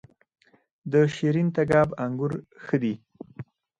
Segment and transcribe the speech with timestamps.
[0.91, 2.33] د شیرین تګاب انګور
[2.65, 2.93] ښه دي